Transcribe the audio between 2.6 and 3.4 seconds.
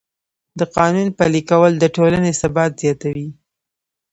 زیاتوي.